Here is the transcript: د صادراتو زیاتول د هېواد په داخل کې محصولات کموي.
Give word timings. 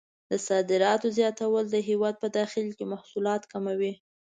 د 0.29 0.31
صادراتو 0.47 1.07
زیاتول 1.17 1.65
د 1.69 1.75
هېواد 1.89 2.15
په 2.19 2.27
داخل 2.37 2.65
کې 2.77 2.85
محصولات 2.93 3.41
کموي. 3.51 3.93